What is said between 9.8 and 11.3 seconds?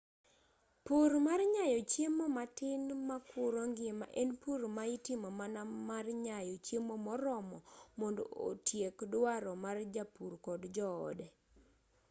japur kod joode